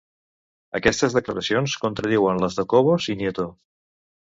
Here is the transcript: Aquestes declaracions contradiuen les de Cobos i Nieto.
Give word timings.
Aquestes 0.79 1.17
declaracions 1.19 1.77
contradiuen 1.85 2.43
les 2.49 2.61
de 2.61 2.69
Cobos 2.77 3.13
i 3.17 3.21
Nieto. 3.25 3.51